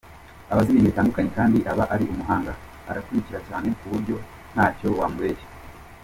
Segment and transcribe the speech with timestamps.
[0.51, 2.51] Aba azi ibintu bitandukanye kandi aba ari umuhanga,
[2.89, 4.15] arakukirikira cyane ku buryo
[4.53, 5.47] ntacyo wamubeshya.